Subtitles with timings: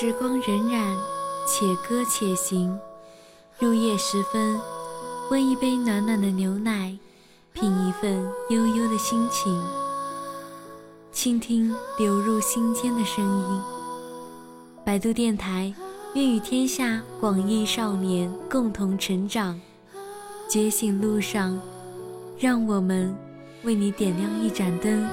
[0.00, 0.96] 时光荏苒，
[1.46, 2.74] 且歌且行。
[3.58, 4.58] 入夜时分，
[5.30, 6.96] 温一杯暖暖的牛奶，
[7.52, 9.62] 品一份悠悠的心情，
[11.12, 13.60] 倾听流入心间的声音。
[14.86, 15.70] 百度电台，
[16.14, 19.60] 愿与天下广义少年共同成长。
[20.48, 21.60] 觉醒路上，
[22.38, 23.14] 让我们
[23.64, 25.06] 为你点亮一盏灯，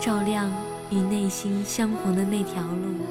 [0.00, 0.50] 照亮
[0.90, 3.06] 与内心相逢的那条路。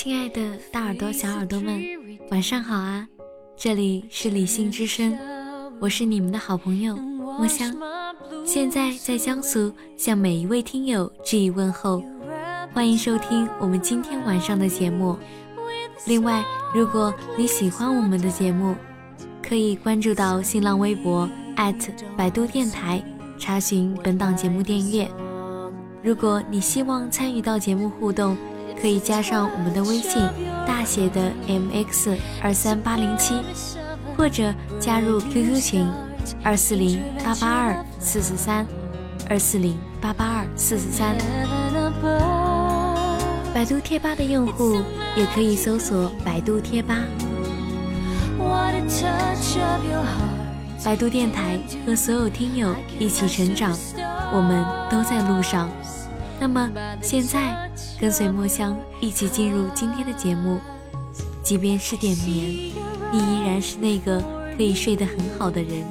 [0.00, 1.82] 亲爱的大耳朵、小耳朵们，
[2.30, 3.04] 晚上好啊！
[3.56, 5.18] 这里是理性之声，
[5.80, 7.76] 我是你们的好朋友墨香，
[8.44, 12.00] 现在在江苏向每一位听友致以问候，
[12.72, 15.18] 欢迎收听我们今天晚上的节目。
[16.06, 18.76] 另外，如果你喜欢我们的节目，
[19.42, 21.28] 可以关注到新浪微博
[22.16, 23.02] 百度电台，
[23.36, 25.10] 查询本档节目订阅。
[26.04, 28.36] 如果你希望参与到节目互动，
[28.80, 30.22] 可以加上我们的微信
[30.66, 33.34] 大写的 M X 二三八零七，
[34.16, 35.86] 或者加入 QQ 群
[36.42, 38.66] 二四零八八二四四三
[39.28, 41.16] 二四零八八二四四三。
[43.54, 44.80] 百度贴吧的用户
[45.16, 46.96] 也可以搜索百度贴吧。
[50.84, 53.76] 百度电台和所有听友一起成长，
[54.32, 55.68] 我们都在路上。
[56.40, 56.70] 那么
[57.02, 60.60] 现在，跟随墨香一起进入今天的节目。
[61.42, 62.72] 即便是点眠，
[63.10, 64.22] 你依然是那个
[64.56, 65.82] 可以睡得很好的人。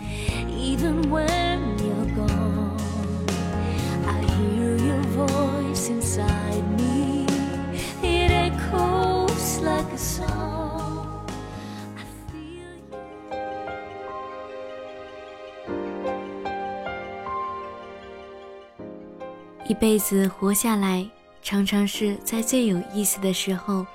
[19.78, 21.08] 一辈子活下来，
[21.44, 23.86] 常常是在最有意思的时候，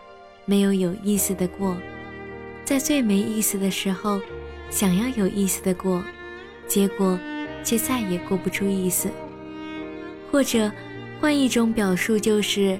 [0.44, 1.74] 没有有意思的过；
[2.64, 4.20] 在最没意思的时候，
[4.70, 6.00] 想要有意思的过，
[6.68, 7.18] 结果
[7.64, 9.08] 却再也过不出意思。
[10.30, 10.70] 或者
[11.20, 12.78] 换一种表述，就是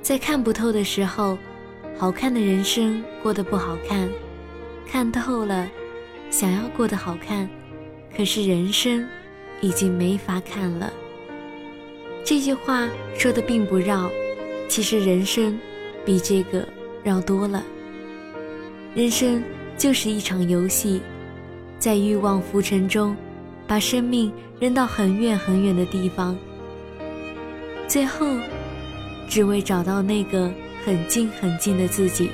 [0.00, 1.36] 在看不透的时候，
[1.98, 4.08] 好看的人生过得不好看；
[4.86, 5.68] 看透了，
[6.30, 7.46] 想要过得好看，
[8.16, 9.06] 可是人生
[9.60, 10.90] 已经没法看了。
[12.24, 12.88] 这句话
[13.18, 14.10] 说的并不绕，
[14.68, 15.58] 其实人生
[16.04, 16.66] 比这个
[17.02, 17.64] 绕多了。
[18.94, 19.42] 人生
[19.76, 21.00] 就是一场游戏，
[21.78, 23.16] 在欲望浮沉中，
[23.66, 26.36] 把生命扔到很远很远的地方，
[27.88, 28.26] 最后
[29.28, 30.50] 只为找到那个
[30.84, 32.30] 很近很近的自己。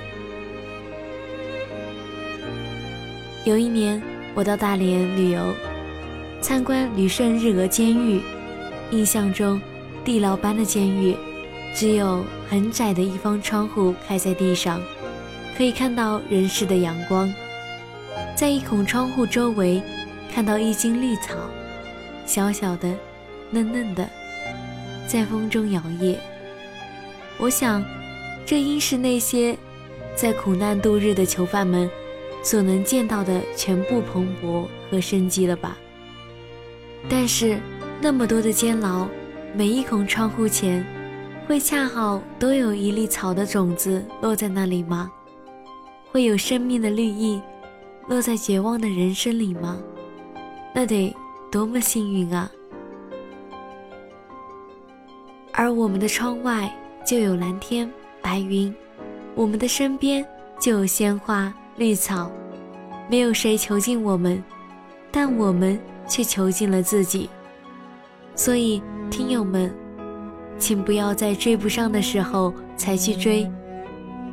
[3.44, 4.02] 有一年，
[4.34, 5.40] 我到大连旅游，
[6.42, 8.20] 参观旅顺日俄监狱，
[8.90, 9.58] 印象中。
[10.06, 11.16] 地牢般的监狱，
[11.74, 14.80] 只有很窄的一方窗户开在地上，
[15.58, 17.28] 可以看到人世的阳光。
[18.36, 19.82] 在一孔窗户周围，
[20.32, 21.34] 看到一茎绿草，
[22.24, 22.94] 小小的，
[23.50, 24.08] 嫩嫩的，
[25.08, 26.14] 在风中摇曳。
[27.36, 27.84] 我想，
[28.46, 29.58] 这应是那些
[30.14, 31.90] 在苦难度日的囚犯们
[32.44, 35.76] 所能见到的全部蓬勃和生机了吧。
[37.08, 37.58] 但是，
[38.00, 39.08] 那么多的监牢。
[39.56, 40.84] 每一孔窗户前，
[41.48, 45.10] 会恰好都有一粒草的种子落在那里吗？
[46.12, 47.40] 会有生命的绿意
[48.06, 49.78] 落在绝望的人生里吗？
[50.74, 51.16] 那得
[51.50, 52.50] 多么幸运啊！
[55.52, 56.70] 而我们的窗外
[57.02, 58.74] 就有蓝天白云，
[59.34, 60.22] 我们的身边
[60.60, 62.30] 就有鲜花绿草，
[63.08, 64.44] 没有谁囚禁我们，
[65.10, 67.30] 但我们却囚禁了自己。
[68.34, 68.82] 所以。
[69.10, 69.72] 听友们，
[70.58, 73.50] 请不要在追不上的时候才去追，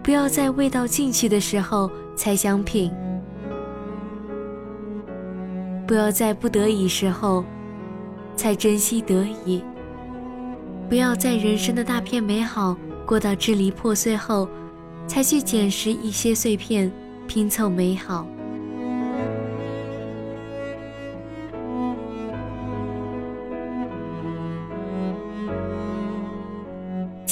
[0.01, 2.91] 不要在味道进去的时候才想品，
[5.87, 7.45] 不要在不得已时候
[8.35, 9.63] 才珍惜得以，
[10.89, 14.49] 不要在人生的大片美好过到支离破碎后，
[15.07, 16.91] 才去捡拾一些碎片
[17.27, 18.27] 拼凑美好。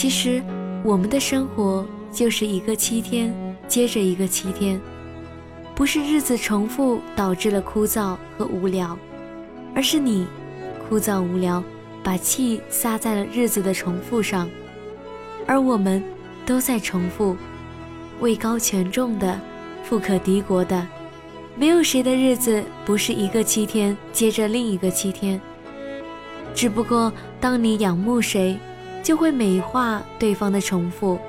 [0.01, 0.41] 其实，
[0.83, 3.31] 我们的生活就是一个七天
[3.67, 4.81] 接着一个七天，
[5.75, 8.97] 不是日子重复导致了枯燥和无聊，
[9.75, 10.25] 而是你
[10.89, 11.63] 枯燥无聊，
[12.03, 14.49] 把气撒在了日子的重复上，
[15.45, 16.03] 而我们
[16.47, 17.37] 都在重复，
[18.21, 19.39] 位高权重的，
[19.83, 20.87] 富可敌国的，
[21.55, 25.39] 没有谁的日子不是一个七天接着另一个七天，
[26.55, 28.57] 只不过当你仰慕谁。
[29.03, 31.19] 就会美化对方的重复，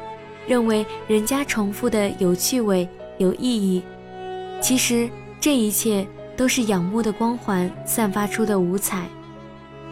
[0.46, 2.88] 认为人家重复的有趣味、
[3.18, 3.82] 有意义。
[4.60, 5.08] 其实
[5.40, 9.06] 这一切都是仰慕的光环散发出的五彩。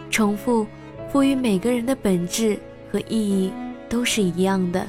[0.09, 0.67] 重复
[1.11, 2.59] 赋予每个人的本质
[2.91, 3.51] 和意义
[3.89, 4.87] 都是一样的。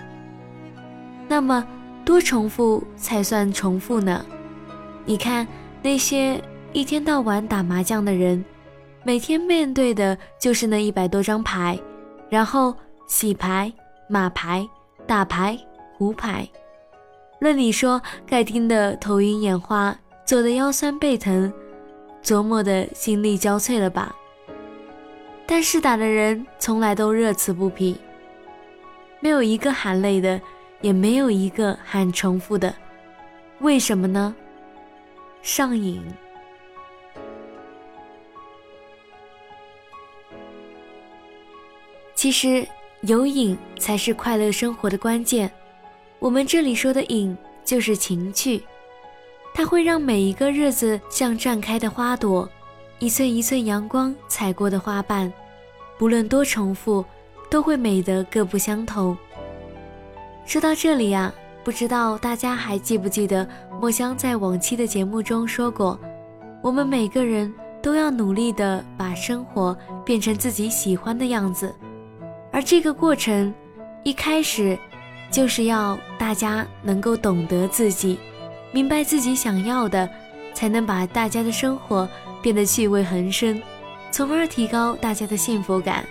[1.29, 1.67] 那么
[2.05, 4.25] 多重复才算重复呢？
[5.05, 5.47] 你看
[5.83, 6.41] 那些
[6.73, 8.45] 一天到晚打麻将的人，
[9.05, 11.79] 每天面对的就是那一百多张牌。
[12.32, 12.75] 然后
[13.06, 13.70] 洗牌、
[14.08, 14.67] 马牌、
[15.06, 15.55] 打牌、
[15.93, 16.49] 胡牌，
[17.40, 19.94] 论理说该听得头晕眼花，
[20.25, 21.52] 走的腰酸背疼，
[22.25, 24.17] 琢磨的心力交瘁了吧？
[25.44, 28.00] 但是打的人从来都乐此不疲，
[29.20, 30.40] 没有一个喊累的，
[30.81, 32.75] 也没有一个喊重复的，
[33.58, 34.35] 为什么呢？
[35.43, 36.02] 上瘾。
[42.23, 42.65] 其实
[43.01, 45.51] 有瘾才是快乐生活的关键。
[46.21, 48.63] 我们这里说的瘾就是情趣，
[49.53, 52.49] 它会让每一个日子像绽开的花朵，
[53.01, 55.33] 一寸一寸阳光踩过的花瓣，
[55.99, 57.05] 不论多重复，
[57.51, 59.19] 都会美得各不相同。
[60.47, 61.35] 说到这里呀，
[61.65, 63.45] 不知道大家还记不记得
[63.81, 65.99] 墨香在往期的节目中说过，
[66.63, 67.53] 我们每个人
[67.83, 71.75] 都要努力的把生活变成自己喜欢的样子。
[72.52, 73.52] 而这个过程，
[74.04, 74.78] 一开始，
[75.31, 78.19] 就是要大家能够懂得自己，
[78.70, 80.08] 明白自己想要的，
[80.54, 82.06] 才能把大家的生活
[82.43, 83.60] 变得趣味横生，
[84.10, 86.04] 从而提高大家的幸福感。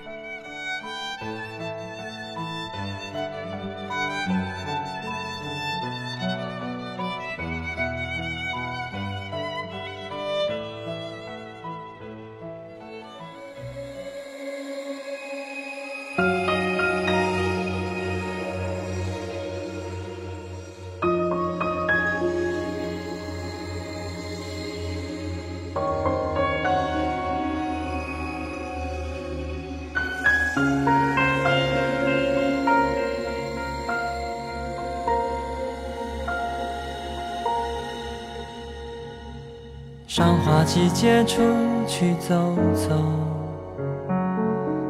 [40.43, 41.41] 花季节出
[41.87, 42.35] 去走
[42.73, 42.95] 走，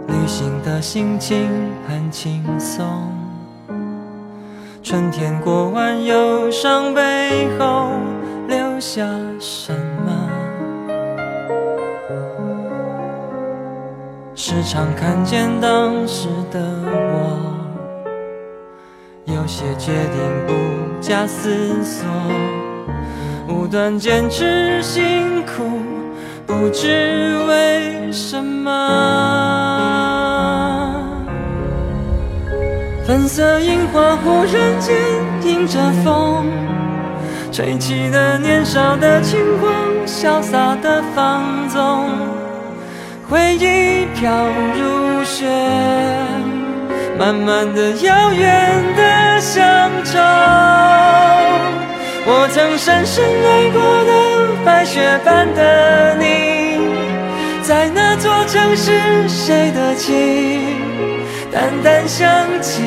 [0.07, 1.49] 旅行的心情
[1.87, 2.85] 很轻松。
[4.81, 7.91] 春天过完忧伤背后
[8.47, 9.05] 留下
[9.39, 9.73] 什
[10.05, 10.29] 么？
[14.33, 17.37] 时常看见当时的我，
[19.25, 20.53] 有些决定不
[21.01, 22.07] 假思索。
[23.51, 25.81] 不断坚持，辛苦，
[26.47, 28.71] 不知为什么。
[33.05, 34.95] 粉色樱花忽然间
[35.43, 36.45] 迎着风，
[37.51, 39.69] 吹起了年少的轻狂，
[40.05, 42.07] 潇洒的放纵。
[43.29, 44.31] 回忆飘
[44.77, 45.45] 如雪，
[47.19, 50.17] 慢慢的，遥远的乡愁。
[52.23, 54.11] 我曾深深爱过的
[54.63, 56.79] 白雪般的你，
[57.63, 60.61] 在那座城市，谁的情
[61.51, 62.29] 淡淡想
[62.61, 62.83] 起，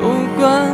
[0.00, 0.72] 不管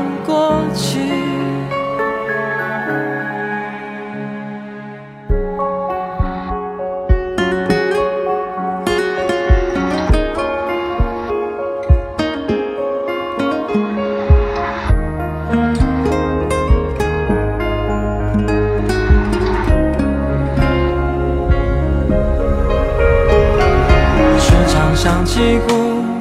[25.66, 25.70] 孤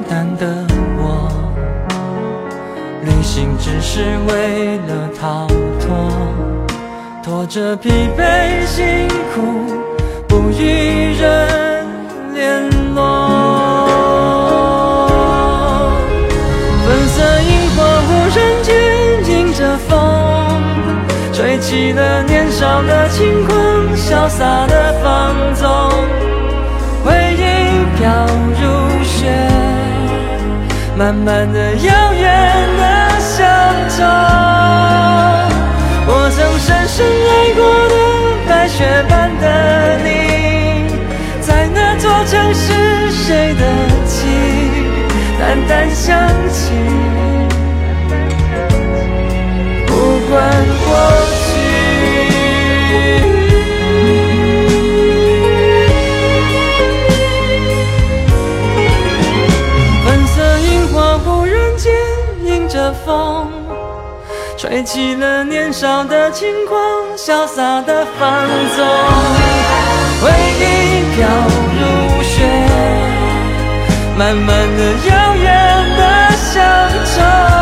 [0.08, 0.46] 单的
[0.98, 1.28] 我，
[3.04, 5.46] 旅行只是为了逃
[5.80, 5.86] 脱，
[7.22, 9.40] 拖着疲惫辛苦，
[10.28, 11.86] 不与人
[12.34, 12.98] 联络。
[16.84, 18.70] 粉色樱花忽然间
[19.30, 19.90] 迎着风，
[21.32, 23.56] 吹起了年少的轻狂，
[23.96, 25.68] 潇洒的放纵，
[31.02, 32.22] 慢慢的遥远
[32.78, 32.84] 的
[33.18, 33.44] 乡
[33.88, 34.04] 愁。
[36.06, 37.94] 我曾深深爱过的
[38.48, 40.06] 白雪般的你，
[41.40, 43.62] 在那座城市，谁的
[44.06, 44.14] 记
[45.40, 46.08] 淡淡想
[46.52, 46.70] 起，
[49.88, 49.90] 不
[50.30, 50.38] 管
[64.72, 66.78] 吹起了年少的轻狂，
[67.14, 68.86] 潇洒的放纵，
[70.22, 71.28] 回忆飘
[71.76, 72.42] 如雪，
[74.16, 75.44] 慢慢的遥远
[75.98, 76.64] 的乡
[77.14, 77.61] 愁。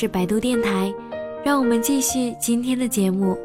[0.00, 0.94] 是百度电台，
[1.44, 3.36] 让我们继续今天的节目。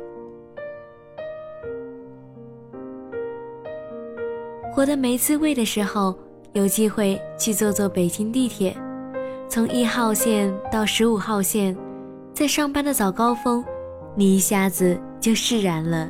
[4.72, 6.14] 活得没滋味的时候，
[6.52, 8.78] 有机会去坐坐北京地铁，
[9.50, 11.76] 从一号线到十五号线，
[12.36, 13.66] 在上班的早高峰，
[14.14, 16.08] 你一下子就释然了。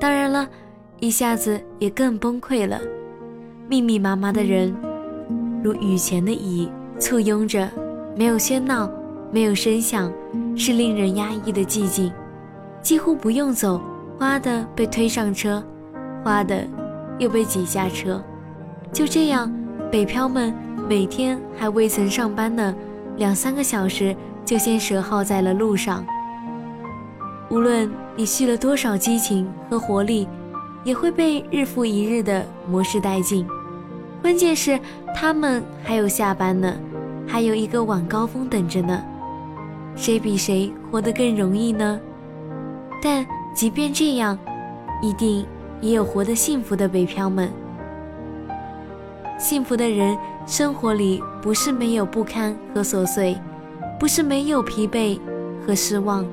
[0.00, 0.48] 当然了，
[0.98, 2.80] 一下子也更崩溃了。
[3.68, 4.74] 密密麻麻的人，
[5.62, 6.68] 如雨前的蚁。
[6.98, 7.70] 簇拥着，
[8.16, 8.90] 没有喧闹，
[9.32, 10.12] 没有声响，
[10.56, 12.12] 是令人压抑的寂静。
[12.82, 13.80] 几乎不用走，
[14.18, 15.62] 哗的被推上车，
[16.24, 16.66] 哗的
[17.18, 18.22] 又被挤下车。
[18.92, 19.52] 就这样，
[19.90, 20.52] 北漂们
[20.88, 22.74] 每天还未曾上班呢，
[23.18, 26.04] 两三个小时就先折耗在了路上。
[27.50, 30.26] 无论你蓄了多少激情和活力，
[30.82, 33.46] 也会被日复一日的磨蚀殆尽。
[34.22, 34.78] 关键是
[35.14, 36.74] 他们还有下班呢。
[37.26, 39.00] 还有一个晚高峰等着呢，
[39.96, 42.00] 谁比谁活得更容易呢？
[43.02, 44.38] 但即便这样，
[45.02, 45.44] 一定
[45.80, 47.50] 也有活得幸福的北漂们。
[49.38, 50.16] 幸福的人，
[50.46, 53.36] 生活里不是没有不堪和琐碎，
[53.98, 55.18] 不是没有疲惫
[55.66, 56.26] 和失望，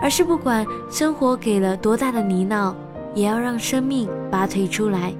[0.00, 2.74] 而是不管生活给了多大的泥淖，
[3.14, 5.12] 也要让生命拔腿出来，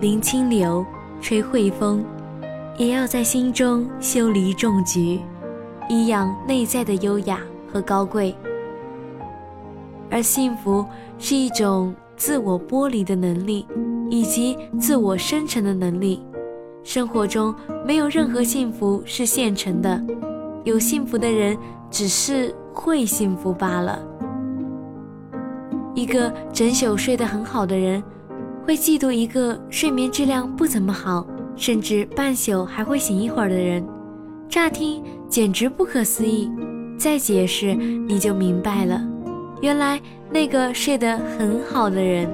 [0.00, 0.84] 临清流，
[1.20, 2.04] 吹惠风。
[2.78, 5.20] 也要在心中修篱种菊，
[5.90, 8.32] 以养内在的优雅和高贵。
[10.08, 10.86] 而幸福
[11.18, 13.66] 是一种自我剥离的能力，
[14.08, 16.22] 以及自我生成的能力。
[16.84, 17.52] 生活中
[17.84, 20.00] 没有任何幸福是现成的，
[20.62, 21.58] 有幸福的人
[21.90, 24.00] 只是会幸福罢了。
[25.96, 28.00] 一个整宿睡得很好的人，
[28.64, 31.26] 会嫉妒一个睡眠质量不怎么好。
[31.56, 33.86] 甚至半宿还会醒一会儿的人，
[34.48, 36.50] 乍听简直不可思议，
[36.98, 39.00] 再解释你就明白了。
[39.62, 42.28] 原来那个睡得很好的人，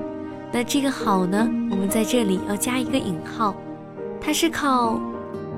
[0.51, 3.55] 那这个好呢，我们在这里要加一个引号，
[4.19, 4.99] 他是靠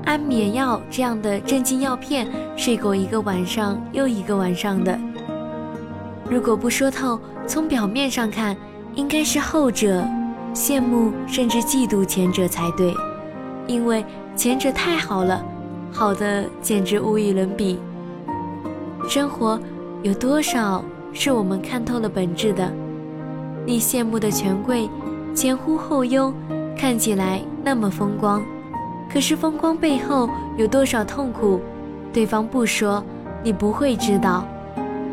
[0.03, 2.27] 安眠药这样的镇静药片
[2.57, 4.99] 睡过一个晚上又一个晚上的。
[6.29, 7.17] 如果不说透，
[7.47, 8.53] 从表面上看，
[8.95, 10.05] 应该是后者
[10.53, 12.93] 羡慕甚至嫉妒前者才对。
[13.65, 14.03] 因为
[14.35, 15.41] 前者太好了，
[15.91, 17.79] 好的简直无与伦比。
[19.07, 19.59] 生活
[20.03, 22.71] 有多少是我们看透了本质的？
[23.65, 24.89] 你羡慕的权贵，
[25.33, 26.33] 前呼后拥，
[26.77, 28.41] 看起来那么风光，
[29.11, 31.59] 可是风光背后有多少痛苦？
[32.13, 33.03] 对方不说，
[33.43, 34.45] 你不会知道。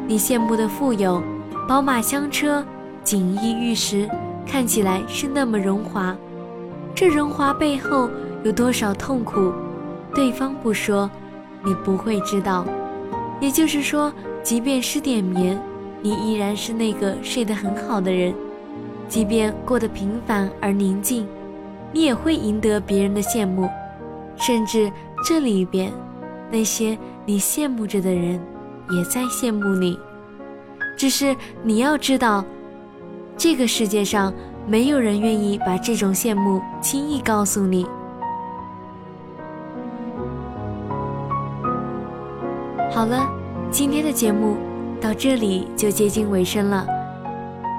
[0.06, 1.22] 你羡慕的富有，
[1.68, 2.64] 宝马香车，
[3.02, 4.08] 锦衣玉食，
[4.46, 6.16] 看起来是那么荣华，
[6.94, 8.08] 这荣华背后。
[8.44, 9.52] 有多少痛苦，
[10.16, 11.10] 对方不说，
[11.62, 12.64] 你不会知道。
[13.38, 14.10] 也就是说，
[14.42, 15.60] 即便失点眠，
[16.00, 18.32] 你依然是那个睡得很好的人；
[19.10, 21.28] 即便过得平凡而宁静，
[21.92, 23.68] 你也会赢得别人的羡慕。
[24.36, 24.90] 甚至
[25.22, 25.92] 这里边，
[26.50, 26.96] 那些
[27.26, 28.40] 你羡慕着的人
[28.90, 29.98] 也在羡慕你。
[30.96, 32.42] 只是你要知道，
[33.36, 34.32] 这个世界上
[34.66, 37.86] 没有人愿意把这种羡慕轻易告诉你。
[42.96, 43.28] 好了，
[43.70, 44.56] 今天的节目
[44.98, 46.86] 到这里就接近尾声了。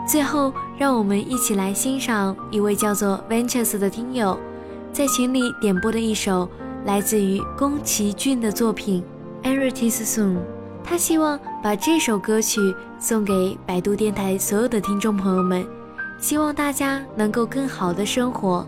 [0.07, 4.37] 最后，让我们一起来欣赏一位叫做 Ventures 的听友
[4.93, 6.47] 在群里点播的一首
[6.85, 9.03] 来自于宫崎骏的作品
[9.49, 10.35] 《e r i t i s Soon》。
[10.83, 12.59] 他希望把这首歌曲
[12.99, 15.65] 送给百度电台所有的听众朋友们，
[16.19, 18.63] 希望大家能够更好的生活。